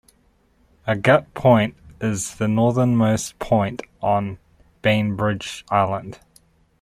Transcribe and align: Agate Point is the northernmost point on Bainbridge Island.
Agate 0.87 1.31
Point 1.35 1.75
is 1.99 2.37
the 2.37 2.47
northernmost 2.47 3.37
point 3.37 3.83
on 4.01 4.39
Bainbridge 4.81 5.63
Island. 5.69 6.17